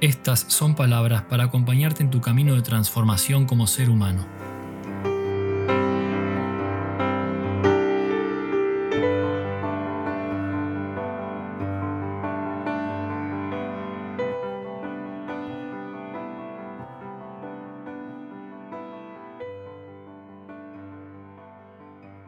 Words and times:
estas 0.00 0.40
son 0.48 0.76
palabras 0.76 1.22
para 1.22 1.44
acompañarte 1.44 2.04
en 2.04 2.10
tu 2.10 2.20
camino 2.20 2.54
de 2.54 2.62
transformación 2.62 3.46
como 3.46 3.66
ser 3.66 3.90
humano. 3.90 4.24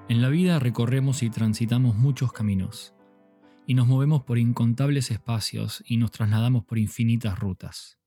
En 0.09 0.21
la 0.21 0.29
vida 0.29 0.59
recorremos 0.59 1.23
y 1.23 1.31
transitamos 1.31 1.95
muchos 1.95 2.33
caminos 2.33 2.95
y 3.71 3.75
nos 3.75 3.87
movemos 3.87 4.25
por 4.25 4.37
incontables 4.37 5.13
espacios 5.13 5.81
y 5.87 5.97
nos 5.97 6.11
trasladamos 6.11 6.65
por 6.65 6.77
infinitas 6.77 7.39
rutas. 7.39 8.01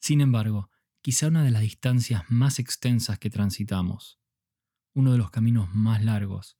Sin 0.00 0.20
embargo, 0.20 0.70
quizá 1.02 1.28
una 1.28 1.44
de 1.44 1.52
las 1.52 1.62
distancias 1.62 2.24
más 2.28 2.58
extensas 2.58 3.20
que 3.20 3.30
transitamos, 3.30 4.18
uno 4.92 5.12
de 5.12 5.18
los 5.18 5.30
caminos 5.30 5.72
más 5.72 6.02
largos, 6.02 6.58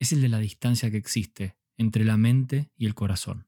es 0.00 0.12
el 0.12 0.20
de 0.20 0.30
la 0.30 0.40
distancia 0.40 0.90
que 0.90 0.96
existe 0.96 1.56
entre 1.76 2.04
la 2.04 2.16
mente 2.16 2.72
y 2.76 2.86
el 2.86 2.96
corazón. 2.96 3.46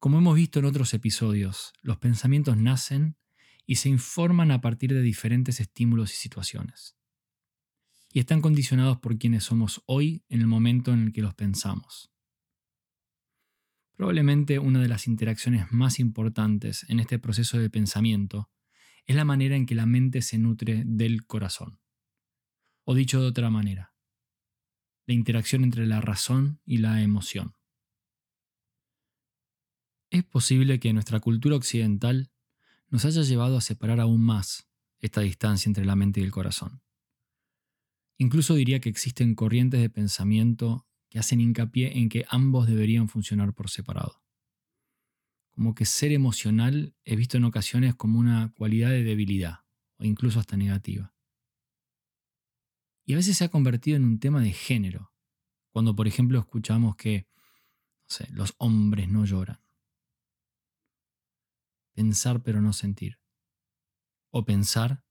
Como 0.00 0.18
hemos 0.18 0.34
visto 0.34 0.58
en 0.58 0.64
otros 0.64 0.94
episodios, 0.94 1.74
los 1.80 1.98
pensamientos 1.98 2.56
nacen 2.56 3.18
y 3.66 3.76
se 3.76 3.88
informan 3.88 4.50
a 4.50 4.60
partir 4.60 4.92
de 4.94 5.02
diferentes 5.02 5.60
estímulos 5.60 6.12
y 6.12 6.16
situaciones 6.16 6.96
y 8.12 8.20
están 8.20 8.42
condicionados 8.42 8.98
por 8.98 9.18
quienes 9.18 9.44
somos 9.44 9.82
hoy 9.86 10.22
en 10.28 10.42
el 10.42 10.46
momento 10.46 10.92
en 10.92 11.02
el 11.02 11.12
que 11.12 11.22
los 11.22 11.34
pensamos. 11.34 12.12
Probablemente 13.96 14.58
una 14.58 14.80
de 14.80 14.88
las 14.88 15.06
interacciones 15.06 15.72
más 15.72 15.98
importantes 15.98 16.84
en 16.88 17.00
este 17.00 17.18
proceso 17.18 17.58
de 17.58 17.70
pensamiento 17.70 18.50
es 19.06 19.16
la 19.16 19.24
manera 19.24 19.56
en 19.56 19.64
que 19.64 19.74
la 19.74 19.86
mente 19.86 20.20
se 20.20 20.38
nutre 20.38 20.82
del 20.84 21.26
corazón. 21.26 21.80
O 22.84 22.94
dicho 22.94 23.20
de 23.20 23.28
otra 23.28 23.48
manera, 23.48 23.94
la 25.06 25.14
interacción 25.14 25.64
entre 25.64 25.86
la 25.86 26.00
razón 26.00 26.60
y 26.64 26.78
la 26.78 27.02
emoción. 27.02 27.54
Es 30.10 30.24
posible 30.24 30.78
que 30.78 30.92
nuestra 30.92 31.20
cultura 31.20 31.56
occidental 31.56 32.30
nos 32.88 33.06
haya 33.06 33.22
llevado 33.22 33.56
a 33.56 33.62
separar 33.62 34.00
aún 34.00 34.22
más 34.22 34.68
esta 34.98 35.22
distancia 35.22 35.70
entre 35.70 35.86
la 35.86 35.96
mente 35.96 36.20
y 36.20 36.24
el 36.24 36.30
corazón. 36.30 36.82
Incluso 38.18 38.54
diría 38.54 38.80
que 38.80 38.88
existen 38.88 39.34
corrientes 39.34 39.80
de 39.80 39.90
pensamiento 39.90 40.86
que 41.08 41.18
hacen 41.18 41.40
hincapié 41.40 41.98
en 41.98 42.08
que 42.08 42.24
ambos 42.28 42.66
deberían 42.66 43.08
funcionar 43.08 43.52
por 43.52 43.68
separado. 43.68 44.22
Como 45.50 45.74
que 45.74 45.84
ser 45.84 46.12
emocional 46.12 46.94
he 47.04 47.16
visto 47.16 47.36
en 47.36 47.44
ocasiones 47.44 47.94
como 47.94 48.18
una 48.18 48.52
cualidad 48.54 48.90
de 48.90 49.04
debilidad, 49.04 49.60
o 49.98 50.04
incluso 50.04 50.40
hasta 50.40 50.56
negativa. 50.56 51.14
Y 53.04 53.12
a 53.12 53.16
veces 53.16 53.36
se 53.36 53.44
ha 53.44 53.50
convertido 53.50 53.96
en 53.96 54.04
un 54.04 54.20
tema 54.20 54.40
de 54.40 54.52
género, 54.52 55.12
cuando 55.70 55.94
por 55.94 56.06
ejemplo 56.06 56.38
escuchamos 56.38 56.96
que 56.96 57.26
los 58.30 58.54
hombres 58.58 59.08
no 59.08 59.24
lloran. 59.24 59.60
Pensar 61.94 62.42
pero 62.42 62.62
no 62.62 62.72
sentir. 62.72 63.18
O 64.30 64.44
pensar 64.44 65.04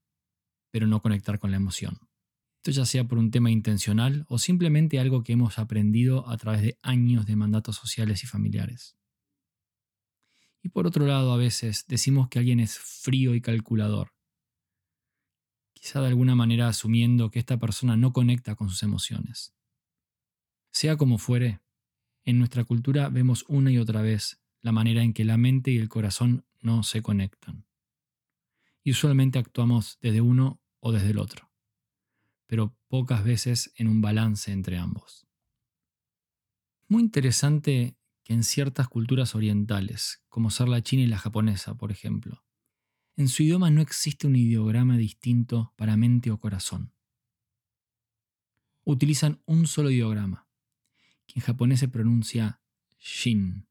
pero 0.70 0.86
no 0.86 1.00
conectar 1.00 1.38
con 1.38 1.50
la 1.50 1.58
emoción. 1.58 1.98
Esto 2.62 2.70
ya 2.70 2.86
sea 2.86 3.02
por 3.02 3.18
un 3.18 3.32
tema 3.32 3.50
intencional 3.50 4.24
o 4.28 4.38
simplemente 4.38 5.00
algo 5.00 5.24
que 5.24 5.32
hemos 5.32 5.58
aprendido 5.58 6.28
a 6.28 6.36
través 6.36 6.62
de 6.62 6.78
años 6.80 7.26
de 7.26 7.34
mandatos 7.34 7.74
sociales 7.74 8.22
y 8.22 8.28
familiares. 8.28 8.96
Y 10.62 10.68
por 10.68 10.86
otro 10.86 11.04
lado, 11.04 11.32
a 11.32 11.36
veces 11.36 11.86
decimos 11.88 12.28
que 12.28 12.38
alguien 12.38 12.60
es 12.60 12.78
frío 12.78 13.34
y 13.34 13.40
calculador, 13.40 14.14
quizá 15.72 16.02
de 16.02 16.06
alguna 16.06 16.36
manera 16.36 16.68
asumiendo 16.68 17.32
que 17.32 17.40
esta 17.40 17.58
persona 17.58 17.96
no 17.96 18.12
conecta 18.12 18.54
con 18.54 18.68
sus 18.68 18.84
emociones. 18.84 19.52
Sea 20.70 20.96
como 20.96 21.18
fuere, 21.18 21.62
en 22.24 22.38
nuestra 22.38 22.62
cultura 22.62 23.08
vemos 23.08 23.44
una 23.48 23.72
y 23.72 23.78
otra 23.78 24.02
vez 24.02 24.40
la 24.60 24.70
manera 24.70 25.02
en 25.02 25.14
que 25.14 25.24
la 25.24 25.36
mente 25.36 25.72
y 25.72 25.78
el 25.78 25.88
corazón 25.88 26.46
no 26.60 26.84
se 26.84 27.02
conectan. 27.02 27.66
Y 28.84 28.92
usualmente 28.92 29.40
actuamos 29.40 29.98
desde 30.00 30.20
uno 30.20 30.60
o 30.78 30.92
desde 30.92 31.10
el 31.10 31.18
otro 31.18 31.51
pero 32.52 32.76
pocas 32.88 33.24
veces 33.24 33.72
en 33.76 33.88
un 33.88 34.02
balance 34.02 34.52
entre 34.52 34.76
ambos. 34.76 35.26
Muy 36.86 37.02
interesante 37.02 37.96
que 38.24 38.34
en 38.34 38.44
ciertas 38.44 38.88
culturas 38.88 39.34
orientales, 39.34 40.22
como 40.28 40.50
ser 40.50 40.68
la 40.68 40.82
china 40.82 41.02
y 41.02 41.06
la 41.06 41.16
japonesa, 41.16 41.78
por 41.78 41.90
ejemplo, 41.90 42.44
en 43.16 43.28
su 43.28 43.42
idioma 43.42 43.70
no 43.70 43.80
existe 43.80 44.26
un 44.26 44.36
ideograma 44.36 44.98
distinto 44.98 45.72
para 45.78 45.96
mente 45.96 46.30
o 46.30 46.40
corazón. 46.40 46.92
Utilizan 48.84 49.40
un 49.46 49.66
solo 49.66 49.90
ideograma, 49.90 50.46
que 51.24 51.40
en 51.40 51.46
japonés 51.46 51.80
se 51.80 51.88
pronuncia 51.88 52.60
shin. 52.98 53.66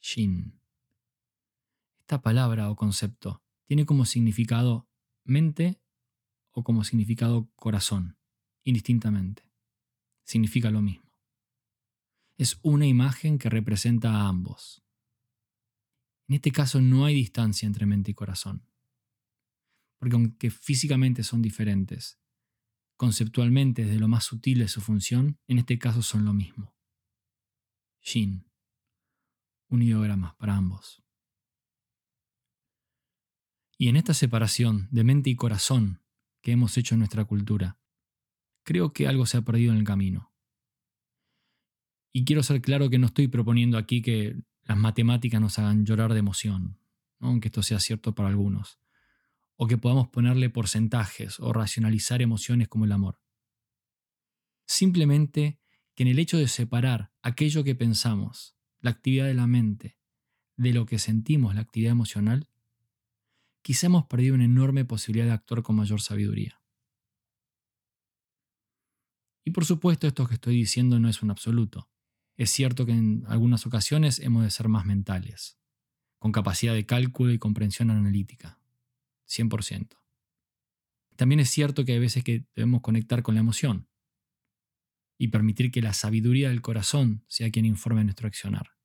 Shin. 0.00 0.60
Esta 2.00 2.20
palabra 2.22 2.68
o 2.70 2.74
concepto 2.74 3.44
tiene 3.66 3.86
como 3.86 4.04
significado 4.04 4.88
mente 5.22 5.80
o 6.56 6.64
como 6.64 6.84
significado 6.84 7.50
corazón, 7.54 8.16
indistintamente. 8.64 9.52
Significa 10.24 10.70
lo 10.70 10.80
mismo. 10.80 11.20
Es 12.38 12.58
una 12.62 12.86
imagen 12.86 13.38
que 13.38 13.50
representa 13.50 14.10
a 14.10 14.28
ambos. 14.28 14.82
En 16.26 16.36
este 16.36 16.52
caso 16.52 16.80
no 16.80 17.04
hay 17.04 17.14
distancia 17.14 17.66
entre 17.66 17.84
mente 17.84 18.10
y 18.10 18.14
corazón, 18.14 18.66
porque 19.98 20.16
aunque 20.16 20.50
físicamente 20.50 21.22
son 21.24 21.42
diferentes, 21.42 22.18
conceptualmente 22.96 23.84
desde 23.84 24.00
lo 24.00 24.08
más 24.08 24.24
sutil 24.24 24.60
de 24.60 24.68
su 24.68 24.80
función, 24.80 25.38
en 25.48 25.58
este 25.58 25.78
caso 25.78 26.00
son 26.00 26.24
lo 26.24 26.32
mismo. 26.32 26.74
Shin, 28.00 28.50
un 29.68 29.82
ideograma 29.82 30.38
para 30.38 30.56
ambos. 30.56 31.04
Y 33.76 33.88
en 33.88 33.96
esta 33.96 34.14
separación 34.14 34.88
de 34.90 35.04
mente 35.04 35.28
y 35.28 35.36
corazón 35.36 36.00
que 36.46 36.52
hemos 36.52 36.78
hecho 36.78 36.94
en 36.94 37.00
nuestra 37.00 37.24
cultura. 37.24 37.76
Creo 38.62 38.92
que 38.92 39.08
algo 39.08 39.26
se 39.26 39.36
ha 39.36 39.42
perdido 39.42 39.72
en 39.72 39.78
el 39.78 39.84
camino. 39.84 40.32
Y 42.12 42.24
quiero 42.24 42.44
ser 42.44 42.62
claro 42.62 42.88
que 42.88 43.00
no 43.00 43.06
estoy 43.06 43.26
proponiendo 43.26 43.76
aquí 43.78 44.00
que 44.00 44.36
las 44.62 44.78
matemáticas 44.78 45.40
nos 45.40 45.58
hagan 45.58 45.84
llorar 45.84 46.12
de 46.12 46.20
emoción, 46.20 46.78
aunque 47.18 47.48
esto 47.48 47.64
sea 47.64 47.80
cierto 47.80 48.14
para 48.14 48.28
algunos, 48.28 48.78
o 49.56 49.66
que 49.66 49.76
podamos 49.76 50.06
ponerle 50.06 50.48
porcentajes 50.48 51.40
o 51.40 51.52
racionalizar 51.52 52.22
emociones 52.22 52.68
como 52.68 52.84
el 52.84 52.92
amor. 52.92 53.20
Simplemente 54.68 55.58
que 55.96 56.04
en 56.04 56.10
el 56.10 56.20
hecho 56.20 56.38
de 56.38 56.46
separar 56.46 57.10
aquello 57.22 57.64
que 57.64 57.74
pensamos, 57.74 58.56
la 58.78 58.90
actividad 58.92 59.26
de 59.26 59.34
la 59.34 59.48
mente, 59.48 59.98
de 60.56 60.72
lo 60.72 60.86
que 60.86 61.00
sentimos, 61.00 61.56
la 61.56 61.62
actividad 61.62 61.90
emocional, 61.90 62.48
quizá 63.66 63.88
hemos 63.88 64.06
perdido 64.06 64.36
una 64.36 64.44
enorme 64.44 64.84
posibilidad 64.84 65.26
de 65.26 65.32
actuar 65.32 65.64
con 65.64 65.74
mayor 65.74 66.00
sabiduría. 66.00 66.62
Y 69.44 69.50
por 69.50 69.64
supuesto 69.64 70.06
esto 70.06 70.28
que 70.28 70.34
estoy 70.34 70.54
diciendo 70.54 71.00
no 71.00 71.08
es 71.08 71.20
un 71.20 71.32
absoluto. 71.32 71.90
Es 72.36 72.50
cierto 72.50 72.86
que 72.86 72.92
en 72.92 73.24
algunas 73.26 73.66
ocasiones 73.66 74.20
hemos 74.20 74.44
de 74.44 74.52
ser 74.52 74.68
más 74.68 74.86
mentales, 74.86 75.58
con 76.20 76.30
capacidad 76.30 76.74
de 76.74 76.86
cálculo 76.86 77.32
y 77.32 77.40
comprensión 77.40 77.90
analítica. 77.90 78.60
100%. 79.26 79.98
También 81.16 81.40
es 81.40 81.50
cierto 81.50 81.84
que 81.84 81.94
hay 81.94 81.98
veces 81.98 82.22
que 82.22 82.46
debemos 82.54 82.82
conectar 82.82 83.24
con 83.24 83.34
la 83.34 83.40
emoción 83.40 83.88
y 85.18 85.26
permitir 85.26 85.72
que 85.72 85.82
la 85.82 85.92
sabiduría 85.92 86.50
del 86.50 86.62
corazón 86.62 87.24
sea 87.26 87.50
quien 87.50 87.64
informe 87.64 88.04
nuestro 88.04 88.28
accionar. 88.28 88.76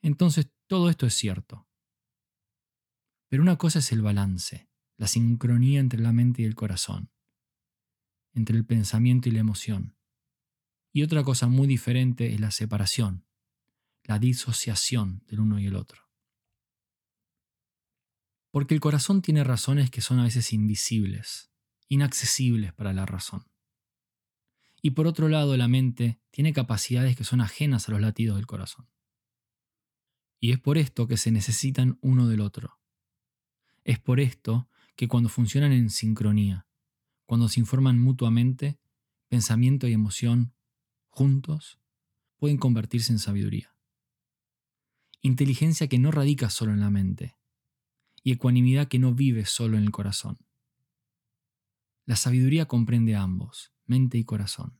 Entonces, 0.00 0.50
todo 0.66 0.88
esto 0.88 1.04
es 1.04 1.12
cierto. 1.12 1.69
Pero 3.30 3.44
una 3.44 3.56
cosa 3.56 3.78
es 3.78 3.92
el 3.92 4.02
balance, 4.02 4.68
la 4.96 5.06
sincronía 5.06 5.78
entre 5.78 6.00
la 6.00 6.12
mente 6.12 6.42
y 6.42 6.46
el 6.46 6.56
corazón, 6.56 7.12
entre 8.34 8.56
el 8.56 8.66
pensamiento 8.66 9.28
y 9.28 9.32
la 9.32 9.38
emoción. 9.38 9.96
Y 10.92 11.04
otra 11.04 11.22
cosa 11.22 11.46
muy 11.46 11.68
diferente 11.68 12.34
es 12.34 12.40
la 12.40 12.50
separación, 12.50 13.24
la 14.02 14.18
disociación 14.18 15.22
del 15.28 15.38
uno 15.38 15.60
y 15.60 15.66
el 15.66 15.76
otro. 15.76 16.10
Porque 18.50 18.74
el 18.74 18.80
corazón 18.80 19.22
tiene 19.22 19.44
razones 19.44 19.92
que 19.92 20.00
son 20.00 20.18
a 20.18 20.24
veces 20.24 20.52
invisibles, 20.52 21.52
inaccesibles 21.86 22.72
para 22.72 22.92
la 22.92 23.06
razón. 23.06 23.46
Y 24.82 24.90
por 24.90 25.06
otro 25.06 25.28
lado, 25.28 25.56
la 25.56 25.68
mente 25.68 26.20
tiene 26.32 26.52
capacidades 26.52 27.14
que 27.14 27.22
son 27.22 27.40
ajenas 27.40 27.88
a 27.88 27.92
los 27.92 28.00
latidos 28.00 28.34
del 28.36 28.48
corazón. 28.48 28.90
Y 30.40 30.50
es 30.50 30.58
por 30.58 30.78
esto 30.78 31.06
que 31.06 31.16
se 31.16 31.30
necesitan 31.30 31.96
uno 32.00 32.26
del 32.26 32.40
otro. 32.40 32.79
Es 33.84 33.98
por 33.98 34.20
esto 34.20 34.68
que 34.96 35.08
cuando 35.08 35.28
funcionan 35.28 35.72
en 35.72 35.90
sincronía, 35.90 36.66
cuando 37.26 37.48
se 37.48 37.60
informan 37.60 37.98
mutuamente, 37.98 38.78
pensamiento 39.28 39.86
y 39.88 39.92
emoción, 39.92 40.52
juntos, 41.08 41.80
pueden 42.36 42.58
convertirse 42.58 43.12
en 43.12 43.18
sabiduría. 43.18 43.76
Inteligencia 45.22 45.88
que 45.88 45.98
no 45.98 46.10
radica 46.10 46.50
solo 46.50 46.72
en 46.72 46.80
la 46.80 46.90
mente, 46.90 47.36
y 48.22 48.32
ecuanimidad 48.32 48.88
que 48.88 48.98
no 48.98 49.14
vive 49.14 49.46
solo 49.46 49.76
en 49.76 49.84
el 49.84 49.90
corazón. 49.90 50.38
La 52.04 52.16
sabiduría 52.16 52.66
comprende 52.66 53.14
ambos, 53.14 53.72
mente 53.86 54.18
y 54.18 54.24
corazón, 54.24 54.78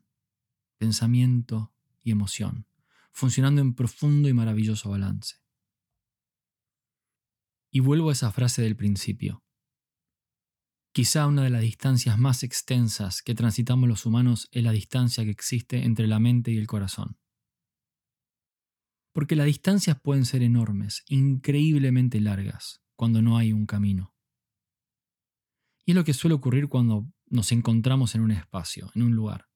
pensamiento 0.79 1.73
y 2.03 2.11
emoción, 2.11 2.67
funcionando 3.13 3.61
en 3.61 3.75
profundo 3.75 4.29
y 4.29 4.35
maravilloso 4.35 4.91
balance. 4.91 5.37
Y 7.71 7.81
vuelvo 7.81 8.11
a 8.11 8.13
esa 8.13 8.33
frase 8.33 8.63
del 8.63 8.77
principio. 8.77 9.45
Quizá 10.93 11.29
una 11.29 11.45
de 11.45 11.51
las 11.51 11.63
distancias 11.63 12.19
más 12.19 12.43
extensas 12.43 13.23
que 13.23 13.37
transitamos 13.37 13.89
los 13.89 14.07
humanos 14.07 14.49
es 14.51 14.65
la 14.65 14.73
distancia 14.73 15.25
que 15.25 15.31
existe 15.31 15.85
entre 15.85 16.09
la 16.09 16.19
mente 16.19 16.51
y 16.51 16.57
el 16.57 16.67
corazón. 16.67 17.17
Porque 19.13 19.37
las 19.37 19.47
distancias 19.47 20.01
pueden 20.01 20.25
ser 20.25 20.43
enormes, 20.43 21.05
increíblemente 21.07 22.21
largas, 22.21 22.83
cuando 22.97 23.23
no 23.23 23.39
hay 23.39 23.53
un 23.53 23.67
camino. 23.67 24.17
Y 25.87 25.93
es 25.93 25.97
lo 25.97 26.05
que 26.05 26.15
suele 26.15 26.35
ocurrir 26.35 26.69
cuando 26.69 27.09
nos 27.27 27.53
encontramos 27.53 28.17
en 28.17 28.23
un 28.23 28.33
espacio, 28.33 28.91
en 28.95 29.03
un 29.03 29.15
lugar, 29.15 29.49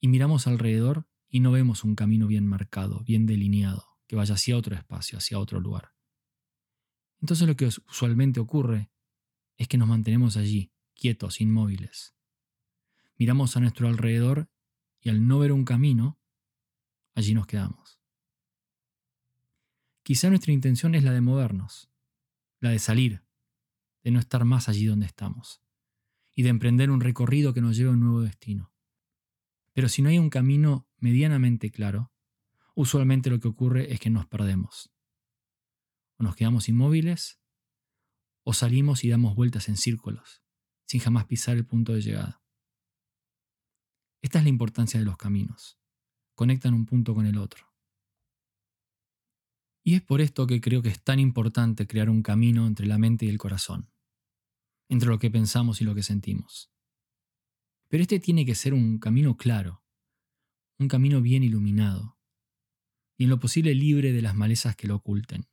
y 0.00 0.08
miramos 0.08 0.46
alrededor 0.46 1.08
y 1.28 1.40
no 1.40 1.50
vemos 1.50 1.82
un 1.82 1.96
camino 1.96 2.28
bien 2.28 2.46
marcado, 2.46 3.02
bien 3.02 3.26
delineado, 3.26 3.84
que 4.06 4.14
vaya 4.14 4.34
hacia 4.34 4.56
otro 4.56 4.76
espacio, 4.76 5.18
hacia 5.18 5.40
otro 5.40 5.58
lugar. 5.58 5.95
Entonces 7.20 7.46
lo 7.46 7.56
que 7.56 7.66
usualmente 7.66 8.40
ocurre 8.40 8.90
es 9.56 9.68
que 9.68 9.78
nos 9.78 9.88
mantenemos 9.88 10.36
allí, 10.36 10.72
quietos, 10.94 11.40
inmóviles. 11.40 12.14
Miramos 13.16 13.56
a 13.56 13.60
nuestro 13.60 13.88
alrededor 13.88 14.50
y 15.00 15.08
al 15.08 15.26
no 15.26 15.38
ver 15.38 15.52
un 15.52 15.64
camino, 15.64 16.18
allí 17.14 17.34
nos 17.34 17.46
quedamos. 17.46 18.00
Quizá 20.02 20.28
nuestra 20.28 20.52
intención 20.52 20.94
es 20.94 21.02
la 21.02 21.12
de 21.12 21.20
movernos, 21.20 21.90
la 22.60 22.70
de 22.70 22.78
salir, 22.78 23.24
de 24.04 24.10
no 24.10 24.20
estar 24.20 24.44
más 24.44 24.68
allí 24.68 24.86
donde 24.86 25.06
estamos, 25.06 25.62
y 26.34 26.42
de 26.42 26.50
emprender 26.50 26.90
un 26.90 27.00
recorrido 27.00 27.54
que 27.54 27.60
nos 27.60 27.76
lleve 27.76 27.90
a 27.90 27.94
un 27.94 28.00
nuevo 28.00 28.20
destino. 28.20 28.72
Pero 29.72 29.88
si 29.88 30.02
no 30.02 30.08
hay 30.08 30.18
un 30.18 30.30
camino 30.30 30.88
medianamente 30.98 31.70
claro, 31.70 32.12
usualmente 32.74 33.30
lo 33.30 33.40
que 33.40 33.48
ocurre 33.48 33.92
es 33.92 33.98
que 33.98 34.10
nos 34.10 34.26
perdemos. 34.26 34.92
O 36.18 36.24
nos 36.24 36.36
quedamos 36.36 36.68
inmóviles, 36.68 37.40
o 38.44 38.52
salimos 38.52 39.04
y 39.04 39.08
damos 39.08 39.34
vueltas 39.34 39.68
en 39.68 39.76
círculos, 39.76 40.42
sin 40.86 41.00
jamás 41.00 41.26
pisar 41.26 41.56
el 41.56 41.66
punto 41.66 41.92
de 41.92 42.02
llegada. 42.02 42.42
Esta 44.22 44.38
es 44.38 44.44
la 44.44 44.50
importancia 44.50 44.98
de 44.98 45.06
los 45.06 45.16
caminos. 45.16 45.78
Conectan 46.34 46.74
un 46.74 46.86
punto 46.86 47.14
con 47.14 47.26
el 47.26 47.38
otro. 47.38 47.66
Y 49.84 49.94
es 49.94 50.02
por 50.02 50.20
esto 50.20 50.46
que 50.46 50.60
creo 50.60 50.82
que 50.82 50.88
es 50.88 51.02
tan 51.02 51.20
importante 51.20 51.86
crear 51.86 52.10
un 52.10 52.22
camino 52.22 52.66
entre 52.66 52.86
la 52.86 52.98
mente 52.98 53.24
y 53.24 53.28
el 53.28 53.38
corazón, 53.38 53.90
entre 54.88 55.08
lo 55.08 55.18
que 55.18 55.30
pensamos 55.30 55.80
y 55.80 55.84
lo 55.84 55.94
que 55.94 56.02
sentimos. 56.02 56.72
Pero 57.88 58.02
este 58.02 58.18
tiene 58.18 58.44
que 58.44 58.56
ser 58.56 58.74
un 58.74 58.98
camino 58.98 59.36
claro, 59.36 59.84
un 60.78 60.88
camino 60.88 61.20
bien 61.20 61.44
iluminado, 61.44 62.18
y 63.16 63.24
en 63.24 63.30
lo 63.30 63.38
posible 63.38 63.74
libre 63.74 64.12
de 64.12 64.22
las 64.22 64.34
malezas 64.34 64.76
que 64.76 64.88
lo 64.88 64.96
oculten, 64.96 65.46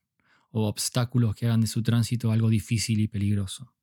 o 0.55 0.67
obstáculos 0.67 1.33
que 1.33 1.47
hagan 1.47 1.61
de 1.61 1.67
su 1.67 1.81
tránsito 1.81 2.31
algo 2.31 2.47
difícil 2.47 2.99
y 2.99 3.07
peligroso. 3.07 3.73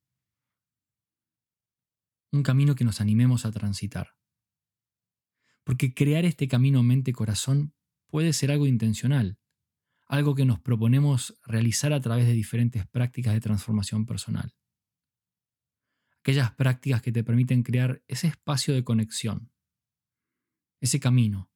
Un 2.31 2.44
camino 2.44 2.76
que 2.76 2.84
nos 2.84 3.00
animemos 3.00 3.44
a 3.44 3.50
transitar. 3.50 4.14
Porque 5.64 5.93
crear 5.94 6.25
este 6.25 6.46
camino 6.46 6.84
mente-corazón 6.84 7.75
puede 8.06 8.32
ser 8.32 8.52
algo 8.52 8.69
intencional, 8.69 9.40
algo 10.06 10.37
que 10.37 10.44
nos 10.44 10.61
proponemos 10.61 11.37
realizar 11.44 11.93
a 11.93 12.00
través 12.00 12.26
de 12.26 12.34
diferentes 12.34 12.87
prácticas 12.87 13.34
de 13.34 13.40
transformación 13.40 14.06
personal. 14.06 14.55
Aquellas 16.20 16.52
prácticas 16.52 17.02
que 17.02 17.11
te 17.11 17.25
permiten 17.25 17.64
crear 17.64 18.00
ese 18.06 18.28
espacio 18.28 18.75
de 18.75 18.84
conexión, 18.84 19.50
ese 20.81 21.00
camino, 21.00 21.50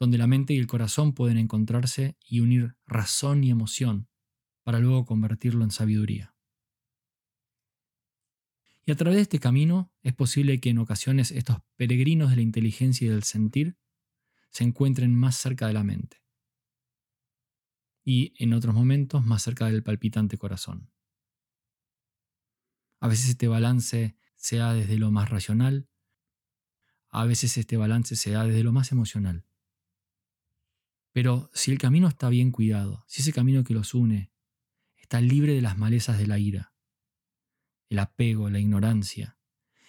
donde 0.00 0.16
la 0.16 0.26
mente 0.26 0.54
y 0.54 0.58
el 0.58 0.66
corazón 0.66 1.12
pueden 1.12 1.36
encontrarse 1.36 2.16
y 2.24 2.40
unir 2.40 2.76
razón 2.86 3.44
y 3.44 3.50
emoción 3.50 4.08
para 4.62 4.78
luego 4.78 5.04
convertirlo 5.04 5.64
en 5.64 5.70
sabiduría. 5.70 6.34
Y 8.84 8.92
a 8.92 8.96
través 8.96 9.16
de 9.16 9.22
este 9.22 9.38
camino 9.38 9.92
es 10.02 10.12
posible 10.12 10.60
que 10.60 10.70
en 10.70 10.78
ocasiones 10.78 11.30
estos 11.30 11.58
peregrinos 11.76 12.30
de 12.30 12.36
la 12.36 12.42
inteligencia 12.42 13.06
y 13.06 13.10
del 13.10 13.22
sentir 13.22 13.76
se 14.50 14.64
encuentren 14.64 15.14
más 15.14 15.36
cerca 15.36 15.66
de 15.66 15.72
la 15.72 15.84
mente 15.84 16.22
y 18.04 18.34
en 18.38 18.52
otros 18.52 18.74
momentos 18.74 19.24
más 19.24 19.42
cerca 19.42 19.66
del 19.66 19.82
palpitante 19.82 20.38
corazón. 20.38 20.90
A 23.00 23.08
veces 23.08 23.30
este 23.30 23.48
balance 23.48 24.16
se 24.36 24.56
da 24.56 24.74
desde 24.74 24.98
lo 24.98 25.10
más 25.10 25.30
racional, 25.30 25.88
a 27.10 27.24
veces 27.24 27.56
este 27.58 27.76
balance 27.76 28.16
se 28.16 28.30
da 28.30 28.46
desde 28.46 28.64
lo 28.64 28.72
más 28.72 28.92
emocional. 28.92 29.46
Pero 31.12 31.50
si 31.52 31.70
el 31.70 31.78
camino 31.78 32.08
está 32.08 32.28
bien 32.28 32.50
cuidado, 32.50 33.04
si 33.06 33.20
ese 33.20 33.32
camino 33.32 33.64
que 33.64 33.74
los 33.74 33.92
une 33.94 34.32
está 35.12 35.20
libre 35.20 35.52
de 35.52 35.60
las 35.60 35.76
malezas 35.76 36.16
de 36.16 36.26
la 36.26 36.38
ira, 36.38 36.72
el 37.90 37.98
apego, 37.98 38.48
la 38.48 38.60
ignorancia, 38.60 39.36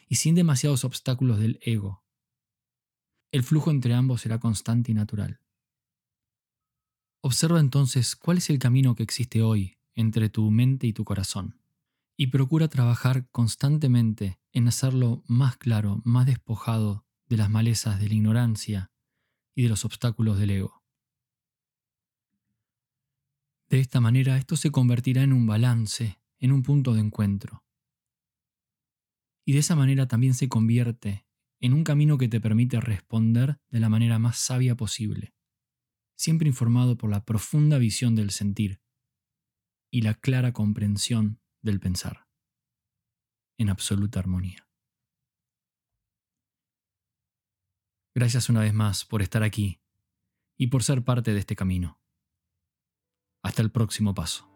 y 0.10 0.16
sin 0.16 0.36
demasiados 0.36 0.84
obstáculos 0.84 1.40
del 1.40 1.60
ego, 1.62 2.04
el 3.32 3.44
flujo 3.44 3.72
entre 3.72 3.94
ambos 3.94 4.20
será 4.20 4.42
constante 4.42 4.92
y 4.92 4.96
natural. 4.96 5.40
Observa 7.22 7.62
entonces 7.62 8.18
cuál 8.18 8.40
es 8.40 8.50
el 8.50 8.60
camino 8.60 8.96
que 8.96 9.04
existe 9.04 9.42
hoy 9.42 9.78
entre 9.94 10.28
tu 10.28 10.52
mente 10.52 10.88
y 10.88 10.92
tu 10.92 11.06
corazón 11.06 11.58
y 12.18 12.28
procura 12.28 12.68
trabajar 12.68 13.30
constantemente 13.30 14.42
en 14.52 14.68
hacerlo 14.68 15.24
más 15.26 15.56
claro, 15.56 16.02
más 16.04 16.26
despojado 16.26 17.06
de 17.30 17.38
las 17.38 17.50
malezas 17.50 17.98
de 18.02 18.10
la 18.10 18.16
ignorancia 18.16 18.92
y 19.56 19.64
de 19.64 19.70
los 19.70 19.86
obstáculos 19.86 20.38
del 20.38 20.50
ego. 20.50 20.83
De 23.74 23.80
esta 23.80 24.00
manera 24.00 24.38
esto 24.38 24.56
se 24.56 24.70
convertirá 24.70 25.24
en 25.24 25.34
un 25.34 25.48
balance, 25.48 26.20
en 26.38 26.52
un 26.52 26.62
punto 26.62 26.94
de 26.94 27.00
encuentro. 27.00 27.66
Y 29.48 29.54
de 29.54 29.60
esa 29.62 29.76
manera 29.76 30.08
también 30.08 30.36
se 30.36 30.48
convierte 30.48 31.26
en 31.60 31.74
un 31.74 31.84
camino 31.84 32.20
que 32.20 32.28
te 32.28 32.40
permite 32.40 32.80
responder 32.80 33.60
de 33.72 33.80
la 33.80 33.90
manera 33.90 34.20
más 34.20 34.38
sabia 34.38 34.76
posible 34.76 35.34
siempre 36.16 36.48
informado 36.48 36.98
por 36.98 37.10
la 37.10 37.26
profunda 37.26 37.80
visión 37.80 38.14
del 38.14 38.30
sentir 38.30 38.80
y 39.92 40.04
la 40.04 40.14
clara 40.14 40.54
comprensión 40.54 41.42
del 41.64 41.80
pensar, 41.80 42.28
en 43.58 43.70
absoluta 43.70 44.20
armonía. 44.20 44.70
Gracias 48.14 48.50
una 48.50 48.62
vez 48.62 48.74
más 48.76 49.04
por 49.04 49.24
estar 49.24 49.42
aquí 49.42 49.82
y 50.56 50.68
por 50.68 50.84
ser 50.84 51.04
parte 51.04 51.34
de 51.34 51.40
este 51.40 51.56
camino. 51.56 52.03
Hasta 53.44 53.62
el 53.62 53.72
próximo 53.72 54.16
paso. 54.16 54.53